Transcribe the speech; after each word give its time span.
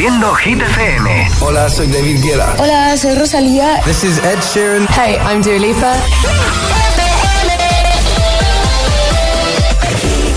Haciendo 0.00 0.34
Hit 0.34 0.62
Hola, 1.42 1.68
soy 1.68 1.86
David 1.88 2.22
Guiela. 2.22 2.54
Hola, 2.56 2.96
soy 2.96 3.14
Rosalía. 3.16 3.82
This 3.84 4.02
is 4.02 4.16
Ed 4.16 4.38
Sheeran. 4.40 4.88
Hey, 4.88 5.18
I'm 5.20 5.42
Dua 5.42 5.94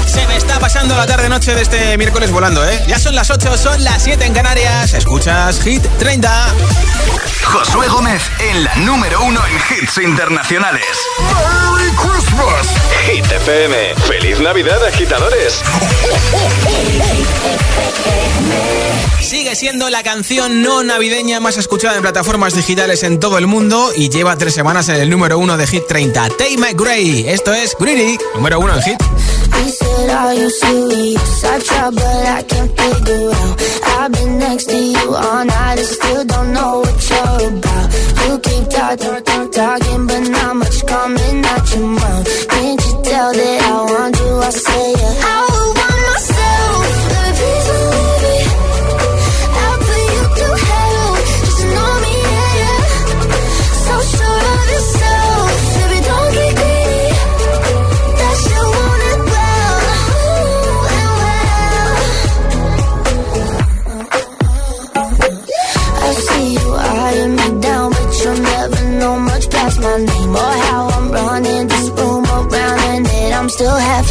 Se 0.06 0.28
me 0.28 0.36
está 0.36 0.60
pasando 0.60 0.98
la 0.98 1.06
tarde 1.06 1.30
noche 1.30 1.56
de 1.56 1.62
este 1.62 1.98
miércoles 1.98 2.30
volando, 2.30 2.68
¿eh? 2.68 2.84
Ya 2.90 3.00
son 3.00 3.16
las 3.16 3.30
8, 3.30 3.58
son 3.58 3.82
las 3.86 4.04
7 4.04 4.26
en 4.26 4.34
Canarias. 4.34 4.94
Escuchas 4.96 5.62
Hit 5.62 5.82
30. 5.98 6.48
Josué 7.46 7.88
Gómez 7.88 8.22
en 8.40 8.64
la 8.64 8.76
número 8.78 9.22
uno 9.24 9.40
en 9.46 9.56
hits 9.56 9.98
internacionales. 9.98 10.86
¡Merry 11.20 11.92
Christmas! 11.96 12.68
Hit 13.06 13.26
FM. 13.32 13.96
¡Feliz 14.08 14.40
Navidad, 14.40 14.84
agitadores! 14.86 15.62
Sigue 19.22 19.56
siendo 19.56 19.90
la 19.90 20.04
canción 20.04 20.62
no 20.62 20.84
navideña 20.84 21.40
más 21.40 21.58
escuchada 21.58 21.96
en 21.96 22.02
plataformas 22.02 22.54
digitales 22.56 23.04
en 23.04 23.20
todo 23.20 23.38
el 23.38 23.48
mundo 23.48 23.92
y 23.96 24.10
lleva 24.10 24.38
tres 24.38 24.54
semanas 24.54 24.90
en 24.90 24.96
el 24.96 25.10
número 25.10 25.38
uno 25.38 25.58
de 25.58 25.66
Hit 25.68 25.88
30. 25.88 26.30
Tay 26.38 26.58
McGray. 26.58 27.28
Esto 27.28 27.54
es 27.54 27.76
Greedy, 27.80 28.18
número 28.36 28.60
uno 28.60 28.76
en 28.76 28.82
Hit. 28.82 29.02
You 29.64 29.70
said, 29.70 30.10
all 30.10 30.34
you 30.34 30.50
serious? 30.50 31.44
I 31.46 31.60
tried, 31.60 31.96
but 31.96 32.26
I 32.38 32.44
can't 32.44 32.72
figure 32.78 33.30
out. 33.32 33.62
I've 33.96 34.12
been 34.12 34.38
next 34.40 34.66
to 34.66 34.76
you 34.78 35.16
all 35.16 35.46
night 35.46 35.80
and 35.80 35.88
still 35.88 36.26
don't 36.26 36.52
know 36.52 36.80
what 36.80 37.10
you're 37.10 37.48
about. 37.48 37.88
You 38.26 38.40
keep 38.40 38.70
talking, 38.70 39.24
talk, 39.24 39.52
talking, 39.54 40.08
but 40.08 40.20
not 40.36 40.56
much 40.58 40.86
coming 40.86 41.46
out 41.46 41.76
your 41.76 41.88
mouth. 41.88 42.48
Can't 42.50 42.82
you 42.86 43.04
tell 43.04 43.32
that 43.32 43.62
I 43.64 43.84
want 43.92 44.20
you? 44.20 44.32
I 44.36 44.50
say, 44.50 44.92
yeah. 44.92 45.33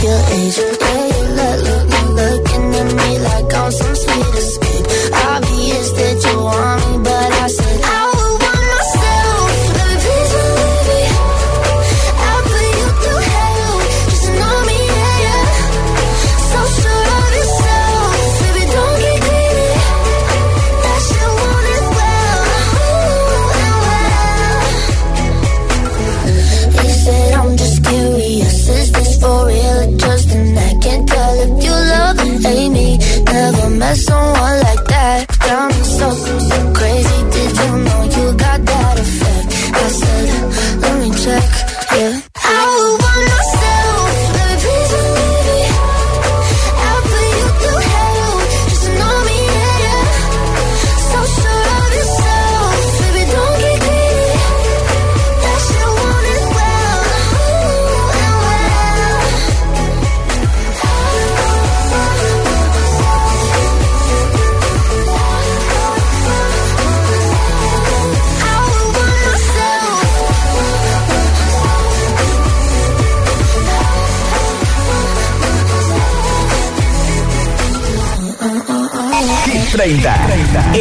your 0.02 0.18
age 0.30 0.71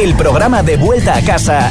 el 0.02 0.16
programa 0.16 0.64
de 0.64 0.76
vuelta 0.76 1.16
a 1.16 1.22
casa. 1.22 1.70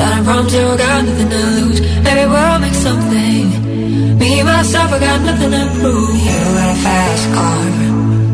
Starting 0.00 0.24
from 0.24 0.48
zero, 0.48 0.72
got 0.78 1.04
nothing 1.04 1.28
to 1.28 1.40
lose. 1.60 1.80
Maybe 2.00 2.24
we'll 2.32 2.58
make 2.64 2.72
something. 2.72 3.44
Me 4.16 4.42
myself, 4.42 4.88
I 4.96 4.98
got 4.98 5.20
nothing 5.28 5.52
to 5.52 5.62
prove. 5.76 6.16
You 6.24 6.40
got 6.56 6.72
a 6.72 6.78
fast 6.80 7.24
car. 7.36 7.60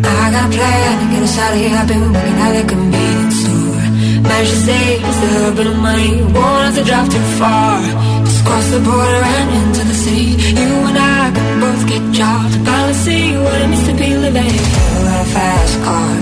I 0.07 0.31
got 0.31 0.47
a 0.47 0.53
plan 0.55 0.95
to 1.01 1.07
get 1.11 1.23
us 1.27 1.37
out 1.43 1.53
of 1.55 1.59
here. 1.59 1.75
I've 1.75 1.89
been 1.91 2.07
working 2.15 2.39
at 2.47 2.55
a 2.63 2.65
convenience 2.71 3.39
store. 3.43 3.83
Managed 4.31 4.55
to 4.55 4.61
save 4.63 5.01
just 5.11 5.23
a 5.27 5.29
little 5.35 5.55
bit 5.59 5.67
of 5.67 5.79
money. 5.83 6.23
Won't 6.39 6.63
have 6.71 6.77
to 6.79 6.85
drive 6.87 7.09
too 7.11 7.27
far. 7.43 7.83
Just 8.23 8.47
cross 8.47 8.67
the 8.71 8.81
border 8.87 9.23
and 9.35 9.49
into 9.59 9.83
the 9.91 9.97
city. 10.07 10.39
You 10.39 10.71
and 10.87 10.99
I 11.19 11.35
can 11.35 11.51
both 11.59 11.83
get 11.91 12.03
jobs. 12.15 12.55
Finally 12.63 12.95
see 12.95 13.35
what 13.43 13.59
it 13.59 13.69
means 13.75 13.87
to 13.91 13.95
be 13.99 14.15
living. 14.15 14.55
You 14.55 15.03
got 15.03 15.19
a 15.19 15.29
fast 15.35 15.75
car. 15.83 16.15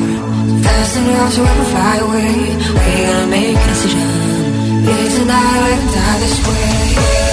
Fast 0.65 0.93
enough 0.97 1.35
to 1.37 1.41
ever 1.53 1.67
fly 1.69 1.97
away. 2.01 2.33
We 2.81 2.89
gonna 3.05 3.29
make 3.29 3.61
a 3.61 3.67
decision. 3.69 4.34
Live 4.85 5.15
tonight 5.15 5.61
or 5.63 5.93
die 5.95 6.19
this 6.21 6.47
way. 6.47 7.24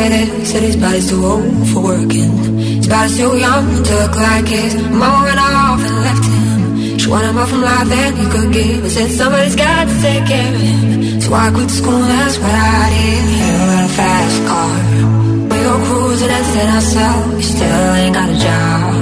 Said 0.00 0.62
his 0.62 0.76
body's 0.76 1.10
too 1.10 1.22
old 1.22 1.68
for 1.68 1.82
working. 1.82 2.32
His 2.80 2.88
body's 2.88 3.18
too 3.18 3.36
young 3.36 3.66
to 3.84 3.92
look 4.00 4.16
like 4.16 4.48
his. 4.48 4.74
Mama 4.88 5.26
went 5.28 5.38
off 5.38 5.80
and 5.84 5.96
left 6.06 6.24
him. 6.24 6.98
She 6.98 7.06
wanted 7.06 7.32
more 7.34 7.46
from 7.46 7.60
life 7.60 7.86
than 7.86 8.16
he 8.16 8.24
could 8.32 8.50
give. 8.50 8.82
I 8.82 8.88
said 8.88 9.10
somebody's 9.10 9.56
got 9.56 9.88
to 9.88 9.94
take 10.00 10.24
care 10.24 10.54
of 10.54 10.60
him. 10.60 11.20
So 11.20 11.34
I 11.34 11.50
quit 11.52 11.70
school, 11.70 12.00
that's 12.00 12.38
what 12.38 12.50
I 12.50 12.84
did. 12.96 13.24
You 13.28 13.52
got 13.72 13.84
a 13.84 13.92
fast 14.00 14.38
car. 14.48 14.72
We 15.52 15.56
go 15.68 15.74
cruising, 15.84 16.30
entertain 16.30 16.68
ourselves. 16.80 17.34
We 17.36 17.42
still 17.42 17.94
ain't 18.00 18.14
got 18.14 18.28
a 18.30 18.38
job. 18.40 18.94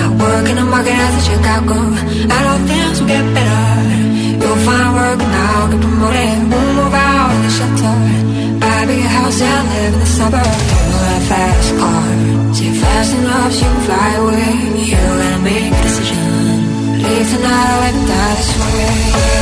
Not 0.00 0.10
working 0.16 0.56
the 0.56 0.64
market 0.64 0.96
as 0.96 1.14
a 1.20 1.22
Chicago. 1.28 1.76
I 2.34 2.38
know 2.46 2.56
things 2.66 2.96
will 3.00 3.08
get 3.08 3.24
better. 3.36 3.68
You'll 4.40 4.62
find 4.64 4.88
work 4.96 5.18
now, 5.18 5.70
get 5.70 5.80
promoted. 5.82 6.47
Car. 11.80 12.54
Say 12.54 12.72
fast 12.82 13.14
enough 13.16 13.52
you 13.54 13.68
can 13.72 13.80
fly 13.86 14.10
away. 14.22 14.54
You 14.78 14.96
gotta 14.96 15.38
make 15.48 15.72
a 15.72 15.82
decision. 15.82 16.58
Leave 17.02 17.28
tonight 17.32 17.68
or 17.74 17.80
let 17.84 17.96
die 18.10 18.34
this 18.38 18.52
way. 18.60 19.37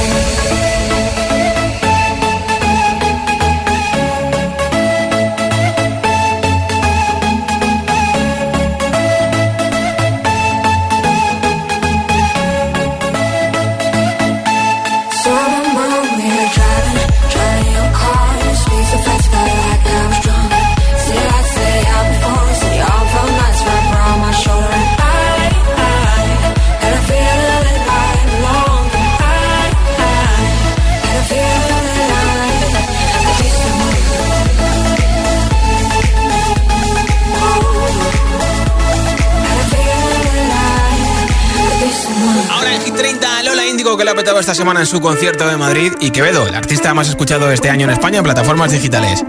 Semana 44.56 44.80
en 44.80 44.86
su 44.86 45.00
concierto 45.00 45.46
de 45.46 45.56
Madrid 45.58 45.92
y 46.00 46.10
Quevedo, 46.10 46.46
el 46.46 46.54
artista 46.54 46.94
más 46.94 47.08
escuchado 47.08 47.50
este 47.52 47.68
año 47.68 47.84
en 47.84 47.90
España 47.90 48.18
en 48.18 48.24
plataformas 48.24 48.72
digitales. 48.72 49.22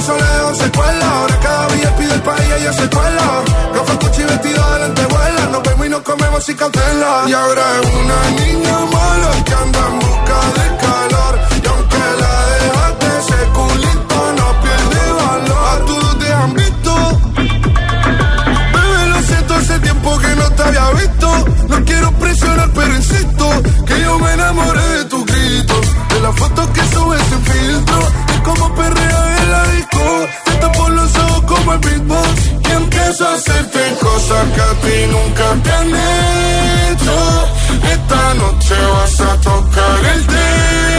Pero 0.00 0.16
eso 0.16 0.16
le 0.16 0.38
dejó 0.38 0.54
secuela. 0.54 1.10
Ahora 1.10 1.40
cada 1.40 1.66
día 1.68 1.96
pide 1.96 2.14
el 2.14 2.22
país 2.22 2.48
y 2.48 2.52
ella 2.60 2.72
se 2.72 2.88
cuela. 2.90 3.42
Gafas, 3.74 3.96
coche 3.98 4.22
y 4.22 4.24
vestido 4.24 4.72
de 4.72 4.78
lentejuela. 4.80 5.46
Nos 5.52 5.62
vemos 5.62 5.86
y 5.86 5.88
nos 5.90 6.00
comemos 6.00 6.44
sin 6.44 6.56
cautela. 6.56 7.24
Y 7.26 7.32
ahora 7.32 7.62
es 7.80 7.86
una 7.86 8.30
niña 8.42 8.78
mala 8.92 9.44
que 9.44 9.54
anda 9.54 9.80
en 9.88 9.98
busca 9.98 10.38
de 10.58 10.66
calor. 10.84 11.34
Y 11.62 11.66
aunque 11.66 12.02
la 12.20 12.34
dejaste, 12.60 13.06
ese 13.20 13.40
culito 13.52 14.18
no 14.38 14.60
pierde 14.62 15.12
valor. 15.12 15.64
A 15.70 15.84
todos 15.86 16.18
te 16.18 16.32
han 16.32 16.54
visto. 16.54 16.92
Bebé, 18.74 19.06
lo 19.08 19.22
siento, 19.22 19.54
hace 19.54 19.80
tiempo 19.80 20.18
que 20.18 20.36
no 20.36 20.50
te 20.52 20.62
había 20.62 20.90
visto. 20.92 21.44
No 21.68 21.84
quiero 21.84 22.12
presionar, 22.12 22.70
pero 22.74 22.94
insisto 22.94 23.62
que 23.86 24.00
yo 24.00 24.18
me 24.18 24.32
enamoré 24.32 24.88
de 24.98 25.04
tu 25.06 25.24
grito. 25.24 25.80
De 26.10 26.20
la 26.20 26.32
foto 26.32 26.72
que 26.72 26.80
subes 26.94 27.22
sin 27.28 27.42
filtro. 27.44 27.98
De 28.28 28.42
cómo 28.42 28.74
perrea 28.74 29.42
en 29.42 29.50
la 29.52 29.62
como 31.70 31.74
el 31.74 31.80
beatbox. 31.80 32.52
Y 32.68 32.72
empiezo 32.72 33.26
a 33.26 33.34
hacerte 33.34 33.80
cosas 34.00 34.46
que 34.54 34.60
a 34.60 34.72
ti 34.80 35.06
nunca 35.10 35.62
te 35.62 35.70
han 35.70 35.88
hecho. 35.88 37.48
Esta 37.92 38.34
noche 38.34 38.74
vas 38.92 39.20
a 39.20 39.40
tocar 39.40 40.04
el 40.14 40.26
techo. 40.26 40.89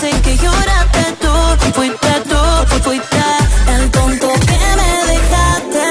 dicen 0.00 0.22
que 0.22 0.36
lloraste 0.36 1.16
tú, 1.20 1.72
fuiste 1.74 2.08
tú, 2.28 2.82
fuiste 2.82 3.18
el 3.76 3.90
tonto 3.90 4.28
que 4.48 4.60
me 4.78 4.92
dejaste. 5.12 5.88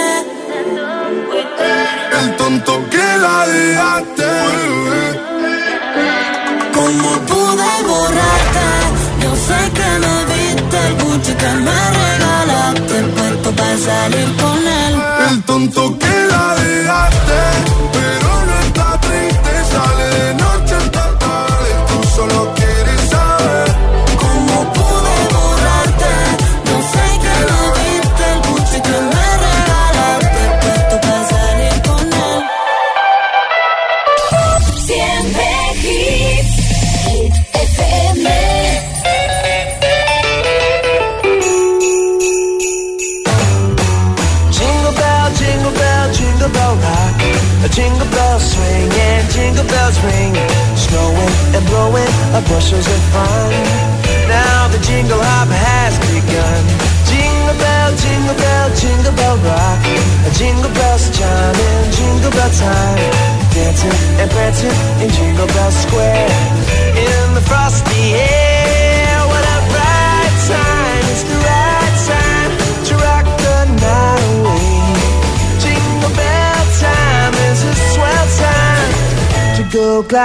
El 2.19 2.35
tonto 2.37 2.89
que 2.89 3.07
la 3.23 3.47
dejaste. 3.47 4.29
¿Cómo 6.73 7.11
pude 7.29 7.71
borrarte? 7.87 8.67
Yo 9.21 9.31
sé 9.47 9.59
que 9.77 9.89
me 10.03 10.15
viste 10.33 10.77
el 10.87 10.93
buche 10.95 11.35
que 11.35 11.51
me 11.65 11.79
regalaste, 11.99 12.97
el 12.99 13.07
cuerpo 13.11 13.51
para 13.51 13.77
salir 13.77 14.38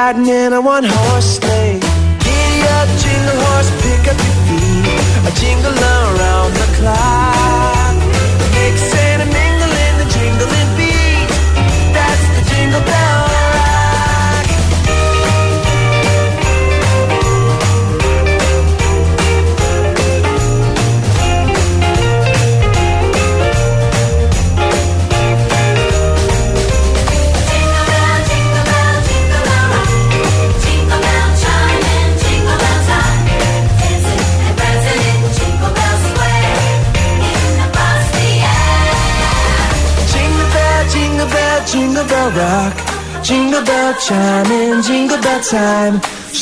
go 0.05 0.13
gliding 0.13 0.29
in 0.29 0.53
a 0.53 0.61
one 0.61 0.85
horse 0.85 1.04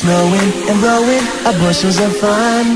Snowing 0.02 0.50
and 0.66 0.80
blowing 0.80 1.22
up 1.46 1.54
bushels 1.62 2.00
of 2.00 2.10
fun. 2.16 2.74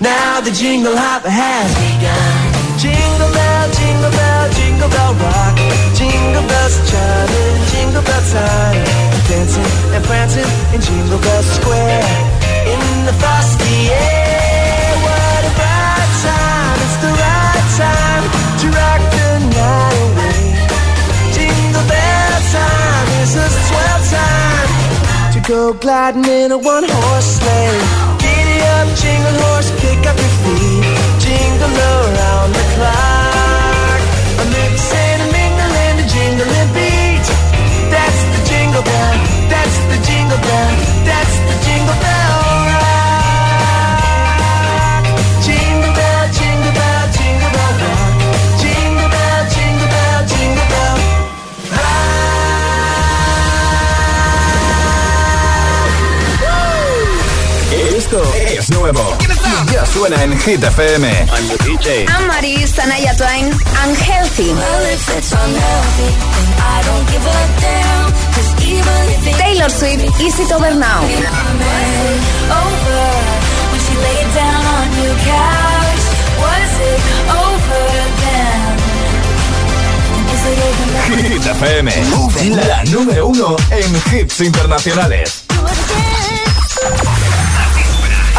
Now 0.00 0.40
the 0.40 0.50
jingle 0.50 0.96
hop 0.96 1.20
has 1.20 1.68
begun. 1.76 2.40
Jingle 2.80 3.28
bell, 3.36 3.66
jingle 3.68 4.08
bell, 4.08 4.44
jingle 4.56 4.88
bell 4.88 5.12
rock. 5.12 5.56
Jingle 5.92 6.46
bells 6.48 6.76
chiming, 6.88 7.56
jingle 7.68 8.00
bell 8.00 8.24
time. 8.32 8.80
Dancing 9.28 9.70
and 9.92 10.04
prancing 10.08 10.48
in 10.72 10.80
Jingle 10.80 11.20
Bell 11.20 11.42
Square. 11.42 12.08
In 12.72 12.80
the 13.04 13.12
frosty 13.20 13.92
air, 13.92 14.23
go 25.46 25.74
gliding 25.74 26.24
in 26.24 26.52
a 26.52 26.58
one 26.58 26.84
horse 26.88 27.36
sleigh. 27.36 27.80
Giddy 28.18 28.58
up, 28.76 28.88
jingle 28.96 29.36
horse, 29.44 29.70
pick 29.80 30.00
up 30.08 30.16
your 30.16 30.34
feet. 30.42 30.84
Jingle 31.20 31.74
around 31.76 32.50
the 32.56 32.64
clock. 32.74 34.00
A 34.40 34.44
mixing 34.56 35.18
and 35.20 35.32
mingling, 35.36 35.96
a 36.00 36.06
jingling 36.08 36.70
beat. 36.72 37.26
That's 37.92 38.20
the 38.32 38.40
jingle 38.48 38.82
bell, 38.82 39.16
that's 39.52 39.78
the 39.92 39.98
jingle 40.08 40.40
bell, 40.40 40.72
nuevo. 58.92 59.16
Ya 59.72 59.86
suena 59.86 60.22
en 60.22 60.38
Hit 60.40 60.62
FM. 60.62 61.08
I'm 61.08 61.48
the 61.48 61.56
DJ. 61.64 62.06
I'm 62.06 62.26
Maris, 62.26 62.78
Anaya 62.78 63.16
Twain, 63.16 63.46
Unhealthy. 63.86 64.52
Taylor 69.38 69.70
Swift, 69.70 70.20
Is 70.20 70.38
It 70.38 70.52
Over 70.52 70.74
Now. 70.74 71.00
Hit 81.08 81.46
FM. 81.46 81.92
La 82.66 82.84
número 82.84 83.28
uno 83.28 83.56
en 83.70 84.18
hits 84.18 84.40
internacionales. 84.40 85.43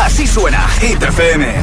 Así 0.06 0.28
suena 0.28 0.70
Hit 0.82 1.02
FM. 1.02 1.62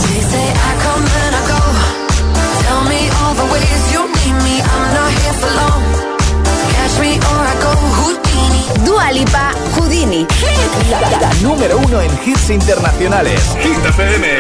Dua 8.85 9.13
Lipa, 9.13 9.53
Houdini. 9.77 10.27
La, 10.91 11.33
número 11.41 11.79
uno 11.79 12.01
en 12.01 12.11
hits 12.27 12.51
internacionales. 12.51 13.41
Hit 13.63 13.87
FM. 13.87 14.27
I 14.27 14.39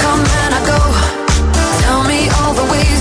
come 0.00 0.24
and 0.24 0.54
I 0.54 0.60
go. 0.66 0.80
The 2.56 2.99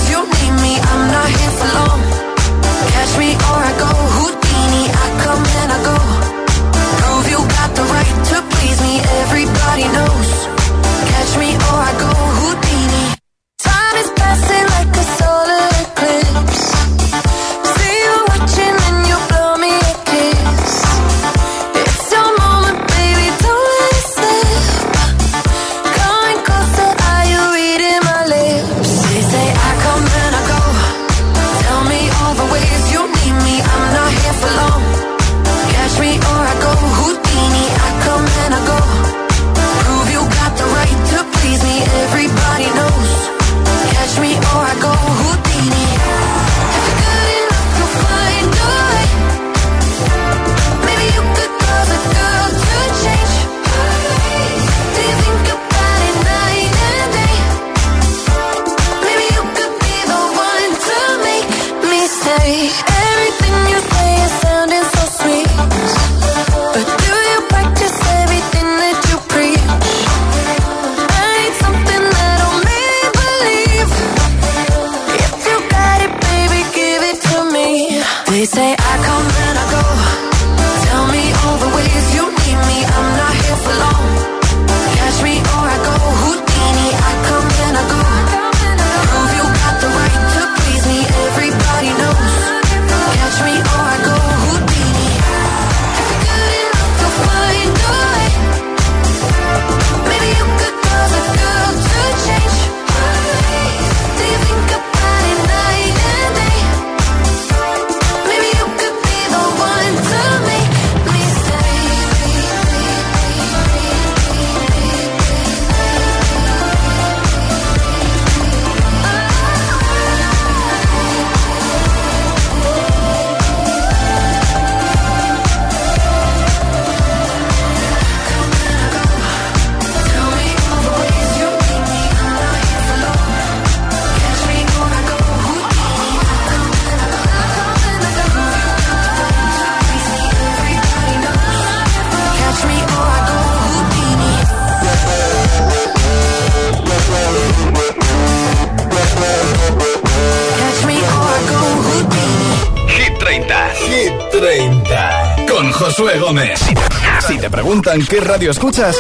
preguntan 157.70 158.04
qué 158.08 158.20
radio 158.20 158.50
escuchas, 158.50 158.96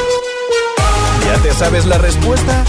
¿ya 1.25 1.41
te 1.41 1.51
sabes 1.55 1.87
la 1.87 1.97
respuesta? 1.97 2.63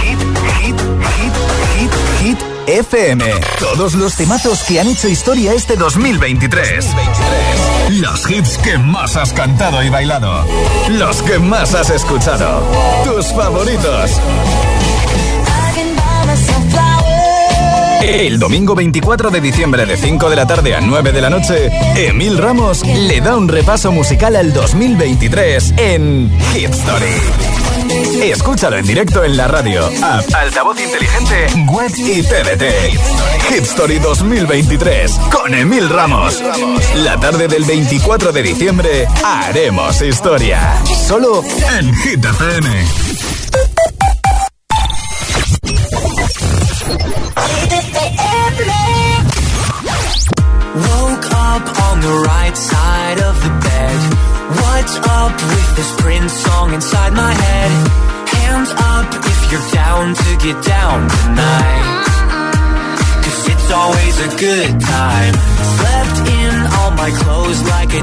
Hit, 0.00 0.18
hit, 0.62 0.80
hit, 0.80 1.32
hit, 1.76 1.92
hit 2.22 2.38
FM. 2.66 3.22
Todos 3.60 3.92
los 3.92 4.16
temazos 4.16 4.62
que 4.62 4.80
han 4.80 4.88
hecho 4.88 5.08
historia 5.08 5.52
este 5.52 5.76
2023. 5.76 6.86
2023. 6.86 8.00
Los 8.00 8.30
hits 8.30 8.56
que 8.64 8.78
más 8.78 9.14
has 9.16 9.34
cantado 9.34 9.82
y 9.82 9.90
bailado. 9.90 10.42
Los 10.88 11.20
que 11.20 11.38
más 11.38 11.74
has 11.74 11.90
escuchado. 11.90 12.62
Tus 13.04 13.26
favoritos. 13.34 14.10
El 18.02 18.40
domingo 18.40 18.74
24 18.74 19.30
de 19.30 19.40
diciembre 19.40 19.86
de 19.86 19.96
5 19.96 20.28
de 20.28 20.34
la 20.34 20.44
tarde 20.44 20.74
a 20.74 20.80
9 20.80 21.12
de 21.12 21.20
la 21.20 21.30
noche, 21.30 21.70
Emil 21.94 22.36
Ramos 22.36 22.84
le 22.84 23.20
da 23.20 23.36
un 23.36 23.46
repaso 23.46 23.92
musical 23.92 24.34
al 24.34 24.52
2023 24.52 25.74
en 25.76 26.28
Hit 26.52 26.70
Story. 26.70 27.14
Escúchalo 28.20 28.76
en 28.76 28.86
directo 28.86 29.22
en 29.22 29.36
la 29.36 29.46
radio, 29.46 29.86
app, 30.02 30.24
altavoz 30.34 30.80
inteligente, 30.80 31.46
web 31.70 31.92
y 31.96 32.22
TDT. 32.22 32.64
Hit 33.48 33.62
Story 33.62 34.00
2023 34.00 35.12
con 35.30 35.54
Emil 35.54 35.88
Ramos. 35.88 36.42
La 36.96 37.20
tarde 37.20 37.46
del 37.46 37.64
24 37.64 38.32
de 38.32 38.42
diciembre 38.42 39.06
haremos 39.24 40.02
historia. 40.02 40.82
Solo 41.06 41.44
en 41.78 41.94
Hit 41.94 42.24
FM. 42.24 43.21
inside 56.72 57.12
my 57.12 57.32
head. 57.32 57.70
Hands 58.28 58.70
up 58.70 59.08
if 59.32 59.52
you're 59.52 59.68
down 59.72 60.14
to 60.14 60.30
get 60.44 60.56
down 60.64 61.08
tonight. 61.08 62.02
Cause 63.24 63.40
it's 63.52 63.70
always 63.70 64.14
a 64.20 64.30
good 64.46 64.80
time. 64.80 65.34
Slept 65.76 66.16
in 66.40 66.54
all 66.76 66.90
my 66.92 67.10
clothes 67.10 67.60
like 67.74 67.92
a 68.00 68.02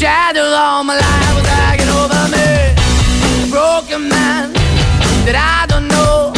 shadow 0.00 0.40
all 0.40 0.82
my 0.82 0.96
life 0.96 1.34
was 1.36 1.46
hanging 1.46 1.90
over 2.00 2.22
me. 2.34 2.48
A 3.44 3.50
broken 3.50 4.08
man 4.08 4.50
that 5.26 5.36
I 5.36 5.66
don't 5.66 5.88
know, 5.88 6.32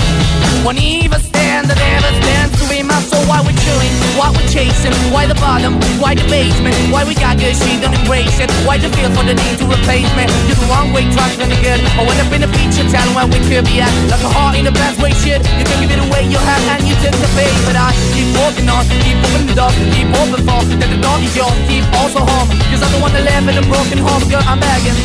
won't 0.64 0.82
even 0.82 1.20
stand, 1.52 1.68
that 1.68 1.80
ever 1.92 2.12
stands 2.24 2.52
to 2.56 2.64
be 2.68 2.80
my 2.80 2.96
soul. 3.04 3.20
Why 3.28 3.44
we're 3.44 3.56
chewing, 3.60 3.92
why 4.16 4.32
we're 4.32 4.48
chasing, 4.48 4.92
why 5.12 5.28
the 5.28 5.36
bottom, 5.36 5.76
why 6.00 6.16
the 6.16 6.24
basement, 6.32 6.74
why 6.88 7.04
we 7.04 7.14
got 7.14 7.36
good, 7.36 7.52
she 7.52 7.76
don't 7.76 7.92
embrace 7.92 8.40
it, 8.40 8.48
why 8.64 8.80
the 8.80 8.88
feel 8.96 9.12
for 9.12 9.24
the 9.24 9.36
need 9.36 9.56
to 9.60 9.66
replace 9.68 10.08
me. 10.16 10.24
You're 10.48 10.56
the 10.56 10.68
wrong 10.72 10.92
way, 10.96 11.04
trying 11.12 11.36
to 11.36 11.46
good. 11.60 11.80
I 11.84 12.02
went 12.08 12.18
up 12.24 12.32
in 12.32 12.42
a 12.42 12.50
feature 12.56 12.88
town 12.88 13.12
where 13.12 13.28
we 13.28 13.38
could 13.48 13.68
be 13.68 13.84
at, 13.84 13.92
like 14.08 14.24
a 14.24 14.32
heart 14.32 14.56
in 14.56 14.64
a 14.66 14.72
best 14.72 14.96
way, 15.02 15.12
shit. 15.20 15.44
You 15.60 15.64
can 15.68 15.76
give 15.84 15.92
it 15.92 16.00
away, 16.00 16.24
you 16.24 16.40
have, 16.40 16.62
and 16.72 16.88
you 16.88 16.96
took 17.04 17.14
the 17.20 17.28
bait, 17.36 17.52
but 17.68 17.76
I 17.76 17.92
keep 18.16 18.28
walking 18.40 18.68
on, 18.72 18.88
keep 19.04 19.18
moving 19.20 19.52
the 19.52 19.56
door, 19.56 19.72
keep 19.92 20.08
open 20.08 20.40
for 20.40 20.60
that 20.64 20.88
the 20.88 21.00
door 21.04 21.18
is 21.20 21.32
yours, 21.36 21.56
keep 21.68 21.84
also 22.00 22.24
home, 22.24 22.48
cause 22.72 22.80
I 22.80 22.88
don't 22.88 23.02
wanna 23.04 23.20
live 23.20 23.44
in 23.44 23.56
a 23.60 23.64
broken 23.68 23.98
home, 24.00 24.24
girl, 24.32 24.44
I'm 24.48 24.60
begging. 24.60 24.96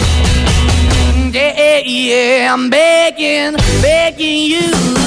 Yeah, 1.36 1.54
Yeah, 1.60 1.80
yeah, 1.84 2.54
I'm 2.54 2.70
begging, 2.70 3.54
begging 3.84 4.48
you 4.48 5.07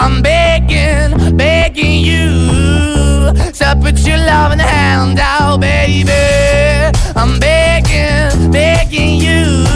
I'm 0.00 0.22
begging, 0.22 1.36
begging 1.36 2.04
you 2.04 3.32
to 3.34 3.76
put 3.82 3.98
your 4.06 4.18
love 4.18 4.52
in 4.52 4.58
the 4.58 4.64
hand 4.64 5.18
out, 5.18 5.60
baby. 5.60 6.12
I'm 7.16 7.40
begging, 7.40 8.52
begging 8.52 9.20
you 9.20 9.66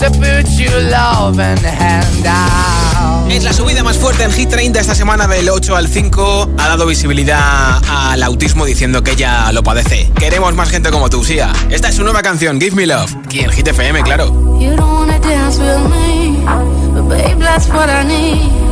to 0.00 0.10
put 0.18 0.50
your 0.58 0.80
love 0.90 1.38
in 1.38 1.54
the 1.62 1.70
hand 1.70 2.26
out. 2.26 3.30
Es 3.30 3.44
la 3.44 3.52
subida 3.52 3.84
más 3.84 3.96
fuerte 3.96 4.24
en 4.24 4.32
Hit 4.32 4.50
30 4.50 4.80
esta 4.80 4.94
semana 4.96 5.28
del 5.28 5.48
8 5.48 5.76
al 5.76 5.86
5. 5.86 6.50
Ha 6.58 6.68
dado 6.68 6.84
visibilidad 6.84 7.80
al 7.88 8.22
autismo 8.24 8.64
diciendo 8.64 9.04
que 9.04 9.12
ella 9.12 9.52
lo 9.52 9.62
padece. 9.62 10.10
Queremos 10.18 10.52
más 10.54 10.68
gente 10.68 10.90
como 10.90 11.08
tú, 11.08 11.22
Sia. 11.22 11.52
Esta 11.70 11.88
es 11.88 11.94
su 11.94 12.02
nueva 12.02 12.22
canción, 12.22 12.60
Give 12.60 12.74
Me 12.74 12.86
Love. 12.86 13.14
Aquí 13.24 13.40
en 13.40 13.50
Hit 13.50 13.68
FM, 13.68 14.02
claro. 14.02 14.26
You 14.60 14.74
don't 14.74 14.80
wanna 14.80 15.20
dance 15.20 15.60
with 15.60 15.88
me, 15.90 16.44
but 16.92 17.08
babe, 17.08 17.38
that's 17.38 17.68
what 17.68 17.88
I 17.88 18.04
need. 18.04 18.71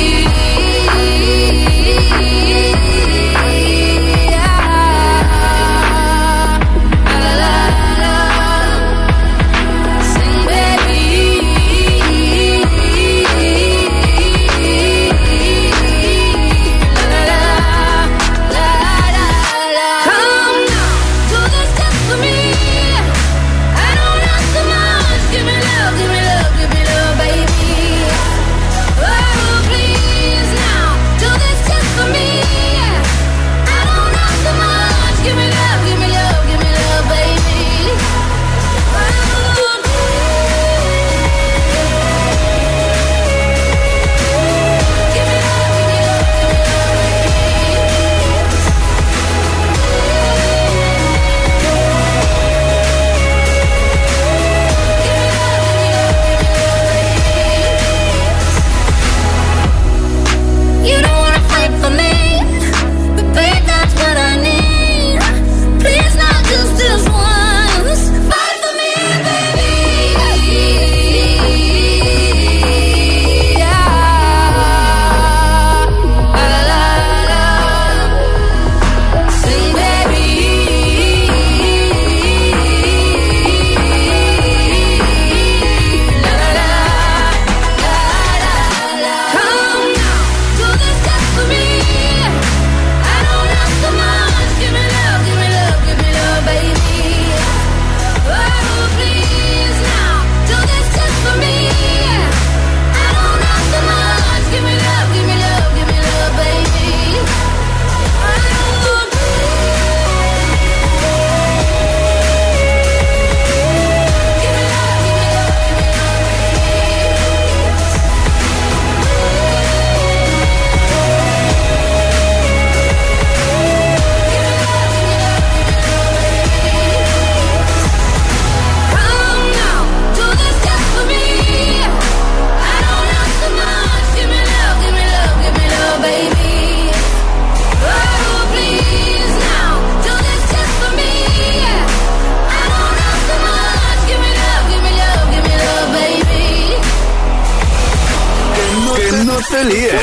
Yeah. 149.73 150.00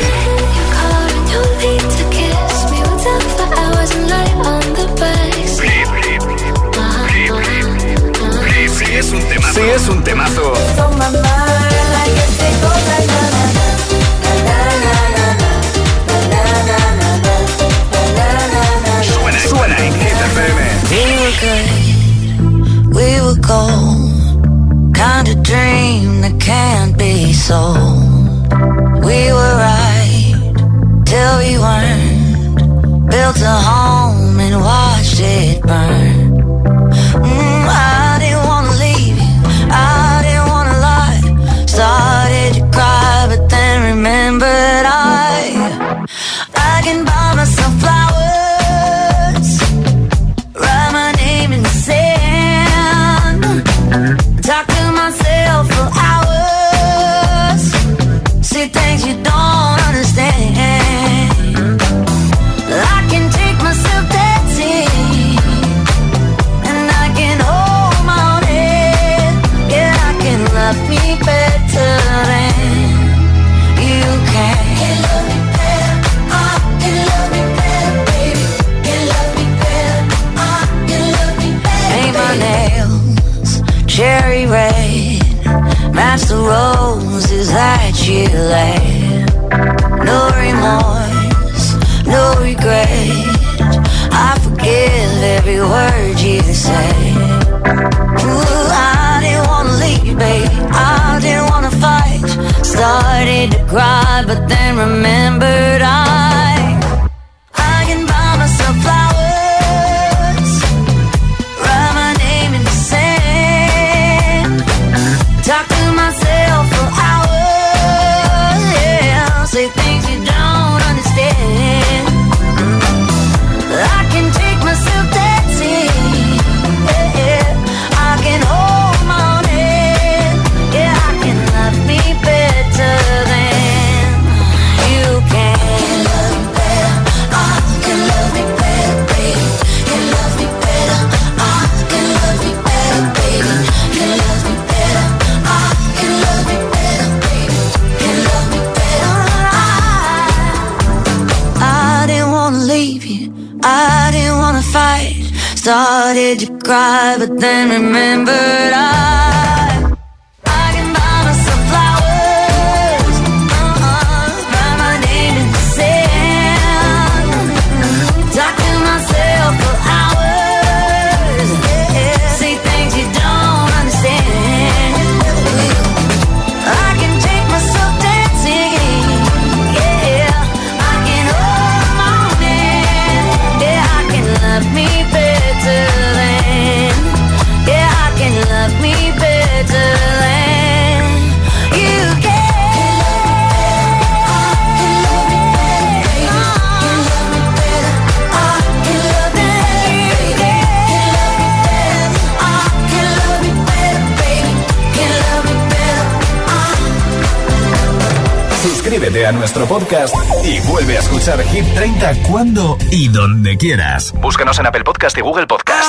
nuestro 209.48 209.66
podcast 209.66 210.14
y 210.44 210.60
vuelve 210.68 210.98
a 210.98 211.00
escuchar 211.00 211.42
Hit 211.42 211.64
30 211.74 212.22
cuando 212.24 212.76
y 212.90 213.08
donde 213.08 213.56
quieras. 213.56 214.12
Búscanos 214.20 214.58
en 214.58 214.66
Apple 214.66 214.84
Podcast 214.84 215.16
y 215.16 215.22
Google 215.22 215.46
Podcast. 215.46 215.88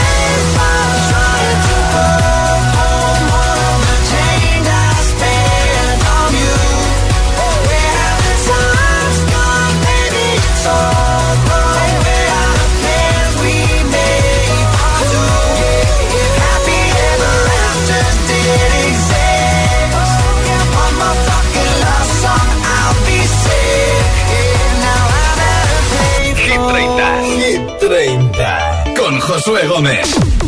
Josué 29.43 30.40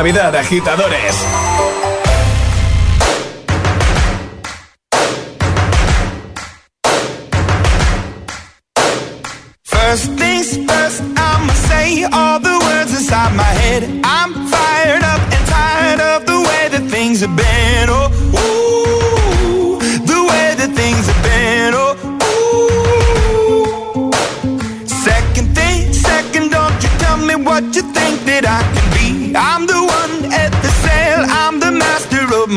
Navidad, 0.00 0.34
agitadores. 0.34 1.16
First 9.62 10.06
things 10.18 10.56
first, 10.56 11.02
I'ma 11.02 11.52
say 11.68 12.04
all 12.04 12.40
the 12.40 12.58
words 12.64 12.92
inside 12.98 13.36
my 13.36 13.49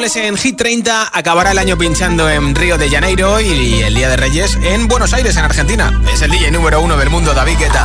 En 0.00 0.38
Hit 0.38 0.56
30 0.56 1.10
acabará 1.12 1.50
el 1.50 1.58
año 1.58 1.76
pinchando 1.76 2.26
en 2.30 2.54
Río 2.54 2.78
de 2.78 2.88
Janeiro 2.88 3.38
y 3.38 3.82
el 3.82 3.94
Día 3.94 4.08
de 4.08 4.16
Reyes 4.16 4.56
en 4.62 4.88
Buenos 4.88 5.12
Aires, 5.12 5.36
en 5.36 5.44
Argentina. 5.44 6.00
Es 6.10 6.22
el 6.22 6.30
DJ 6.30 6.50
número 6.52 6.80
uno 6.80 6.96
del 6.96 7.10
mundo, 7.10 7.34
David 7.34 7.58
Guetta. 7.58 7.84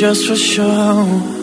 just 0.00 0.28
for 0.28 0.34
show. 0.34 1.39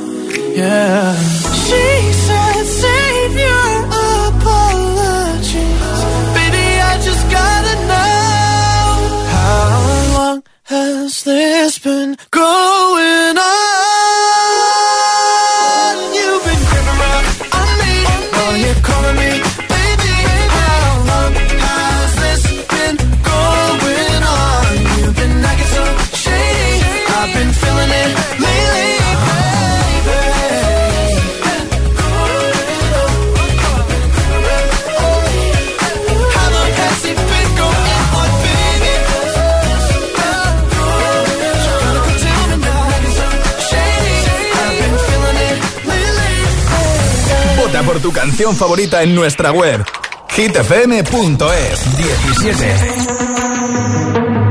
favorita 48.56 49.04
en 49.04 49.16
nuestra 49.16 49.52
web 49.52 49.84
hitfm.es 50.30 51.98
17 51.98 54.47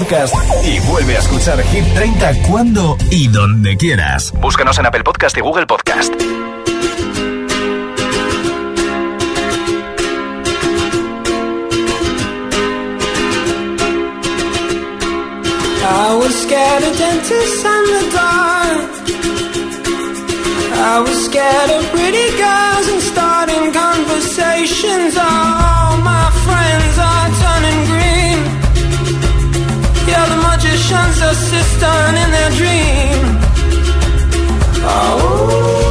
Podcast 0.00 0.34
y 0.64 0.80
vuelve 0.88 1.14
a 1.14 1.18
escuchar 1.18 1.62
Hit 1.62 1.84
30 1.94 2.42
cuando 2.48 2.96
y 3.10 3.28
donde 3.28 3.76
quieras. 3.76 4.32
Búscanos 4.32 4.78
en 4.78 4.86
Apple 4.86 5.04
Podcast 5.04 5.36
y 5.36 5.42
Google 5.42 5.66
Podcast. 5.66 6.14
I 15.82 16.16
was 16.16 16.34
scared 16.44 16.82
of 16.82 16.96
dentists 16.96 17.64
and 17.64 17.86
the 17.94 18.04
dark. 18.16 18.90
I 20.72 21.00
was 21.06 21.24
scared 21.26 21.70
of 21.76 21.84
pretty 21.92 22.26
girls 22.38 22.86
and 22.88 23.02
starting 23.02 23.72
conversations. 23.72 25.29
dream. 32.48 33.38
Oh. 34.82 35.89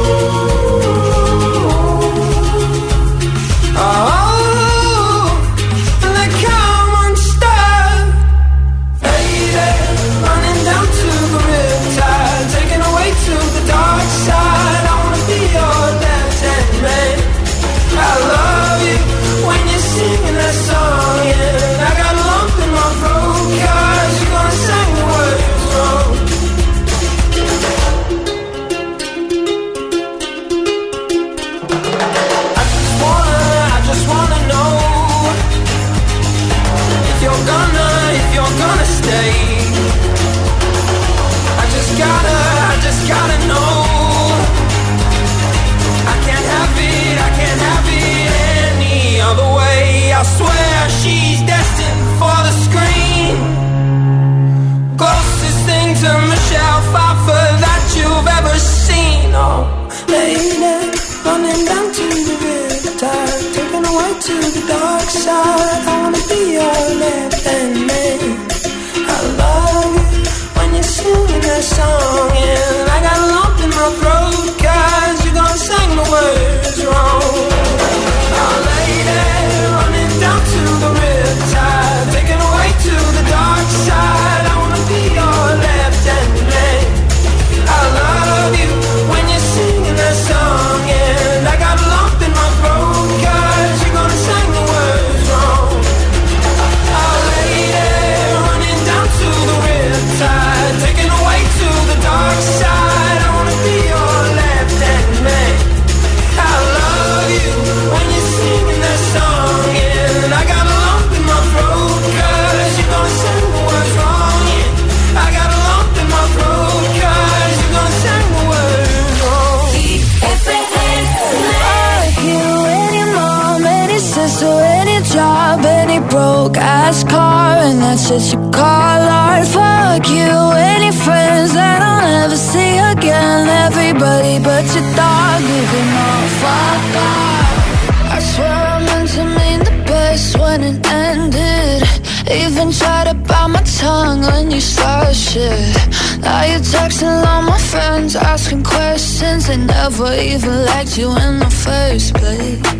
Shit 128.10 128.32
you 128.32 128.50
call 128.50 129.02
art. 129.22 129.46
Fuck 129.46 130.08
you, 130.08 130.32
any 130.74 130.90
friends 130.90 131.52
that 131.54 131.80
I'll 131.82 132.02
never 132.02 132.36
see 132.36 132.78
again. 132.92 133.48
Everybody 133.66 134.38
but 134.42 134.64
your 134.74 134.86
dog, 134.98 135.40
you 135.42 135.62
can 135.72 135.88
all 136.04 136.26
fuck 136.42 136.96
off. 137.08 138.14
I 138.14 138.18
swear 138.30 138.58
I 138.74 138.78
meant 138.84 139.10
to 139.14 139.24
mean 139.38 139.60
the 139.60 139.76
best 139.86 140.38
when 140.38 140.62
it 140.64 140.86
ended. 140.86 141.82
Even 142.30 142.72
tried 142.72 143.06
to 143.08 143.14
bite 143.14 143.48
my 143.48 143.62
tongue 143.78 144.22
when 144.22 144.50
you 144.50 144.60
started 144.60 145.14
shit. 145.14 145.76
Now 146.20 146.44
you're 146.44 146.66
texting 146.74 147.24
all 147.26 147.42
my 147.42 147.58
friends, 147.58 148.16
asking 148.16 148.64
questions. 148.64 149.46
They 149.46 149.56
never 149.56 150.12
even 150.14 150.64
liked 150.66 150.98
you 150.98 151.10
in 151.16 151.38
the 151.38 151.50
first 151.50 152.14
place. 152.14 152.79